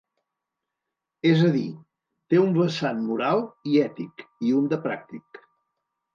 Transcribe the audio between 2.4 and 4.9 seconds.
un vessant moral i ètic, i un de